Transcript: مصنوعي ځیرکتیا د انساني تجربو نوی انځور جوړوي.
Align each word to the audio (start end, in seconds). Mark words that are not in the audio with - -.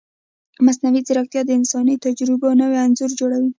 مصنوعي 0.65 1.01
ځیرکتیا 1.07 1.41
د 1.45 1.49
انساني 1.59 1.95
تجربو 2.05 2.47
نوی 2.61 2.77
انځور 2.85 3.11
جوړوي. 3.19 3.49